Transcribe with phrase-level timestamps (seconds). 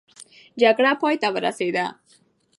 [0.61, 1.85] جګړه پای ته ورسېده.